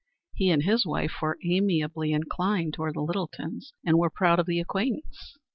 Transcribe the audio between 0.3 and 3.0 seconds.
He and his wife were amiably inclined toward